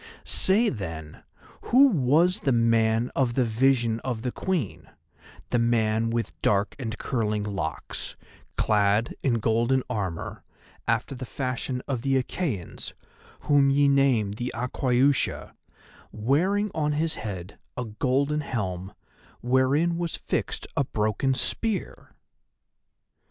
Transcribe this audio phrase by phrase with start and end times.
[0.25, 1.21] Say, then,
[1.65, 4.89] who was the man of the vision of the Queen,
[5.51, 8.15] the man with dark and curling locks,
[8.57, 10.43] clad in golden armour
[10.87, 12.93] after the fashion of the Achæans
[13.41, 15.53] whom ye name the Aquaiusha,
[16.11, 18.95] wearing on his head a golden helm,
[19.41, 22.15] wherein was fixed a broken spear?"